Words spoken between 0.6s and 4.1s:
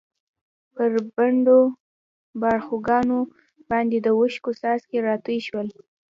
پر پڼډو باړخوګانو باندې د